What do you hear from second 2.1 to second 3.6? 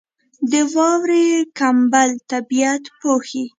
طبیعت پوښي.